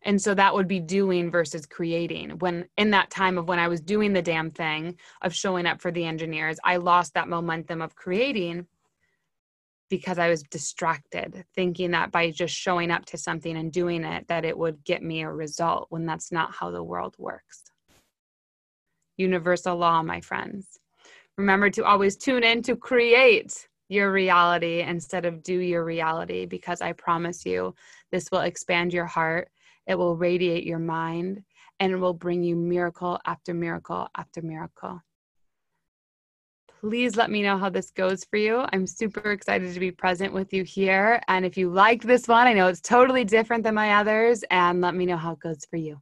And 0.05 0.21
so 0.21 0.35
that 0.35 0.55
would 0.55 0.67
be 0.67 0.81
doing 0.81 1.31
versus 1.31 1.65
creating. 1.65 2.31
When 2.39 2.67
in 2.77 2.91
that 2.91 3.11
time 3.11 3.39
of 3.39 3.47
when 3.47 3.59
I 3.59 3.69
was 3.69 3.81
doing 3.81 4.13
the 4.13 4.23
damn 4.23 4.51
thing 4.51 4.97
of 5.23 5.35
showing 5.35 5.67
up 5.67 5.81
for 5.81 5.93
the 5.93 6.05
engineers, 6.05 6.59
I 6.65 6.77
lost 6.77 7.15
that 7.15 7.29
momentum 7.29 7.81
of 7.81 7.95
creating 7.95 8.67
because 9.91 10.19
I 10.19 10.29
was 10.29 10.43
distracted, 10.45 11.45
thinking 11.55 11.91
that 11.91 12.11
by 12.11 12.31
just 12.31 12.55
showing 12.55 12.91
up 12.91 13.05
to 13.07 13.19
something 13.19 13.57
and 13.57 13.71
doing 13.71 14.05
it, 14.05 14.27
that 14.29 14.45
it 14.45 14.57
would 14.57 14.83
get 14.85 15.03
me 15.03 15.23
a 15.23 15.31
result 15.31 15.87
when 15.91 16.07
that's 16.07 16.33
not 16.33 16.53
how 16.53 16.71
the 16.71 16.83
world 16.83 17.15
works. 17.19 17.63
Universal 19.19 19.77
law, 19.77 20.03
my 20.03 20.21
friends. 20.21 20.81
Remember 21.37 21.71
to 21.71 21.85
always 21.85 22.17
tune 22.17 22.43
in 22.43 22.63
to 22.63 22.75
create 22.75 23.69
your 23.93 24.11
reality 24.11 24.81
instead 24.81 25.25
of 25.25 25.43
do 25.43 25.59
your 25.59 25.85
reality 25.85 26.47
because 26.47 26.81
I 26.81 26.93
promise 26.93 27.45
you 27.45 27.75
this 28.11 28.31
will 28.31 28.41
expand 28.41 28.93
your 28.93 29.07
heart, 29.07 29.51
it 29.87 29.97
will 29.97 30.17
radiate 30.17 30.65
your 30.65 30.79
mind, 30.79 31.43
and 31.79 31.93
it 31.93 31.97
will 31.97 32.15
bring 32.15 32.43
you 32.43 32.57
miracle 32.57 33.21
after 33.27 33.53
miracle 33.53 34.09
after 34.17 34.41
miracle. 34.43 35.01
Please 36.81 37.15
let 37.15 37.31
me 37.31 37.43
know 37.43 37.57
how 37.59 37.71
this 37.71 37.91
goes 37.91 38.25
for 38.25 38.39
you. 38.39 38.65
I'm 38.73 38.89
super 38.89 39.31
excited 39.31 39.73
to 39.73 39.81
be 39.81 39.93
present 39.93 40.33
with 40.33 40.53
you 40.53 40.65
here. 40.65 41.21
And 41.29 41.45
if 41.45 41.57
you 41.57 41.71
liked 41.71 42.05
this 42.05 42.27
one, 42.27 42.49
I 42.49 42.55
know 42.55 42.67
it's 42.67 42.81
totally 42.81 43.23
different 43.25 43.63
than 43.63 43.75
my 43.75 43.95
others, 44.01 44.43
and 44.51 44.81
let 44.81 44.95
me 44.95 45.07
know 45.07 45.17
how 45.17 45.33
it 45.33 45.41
goes 45.41 45.65
for 45.71 45.77
you. 45.77 46.01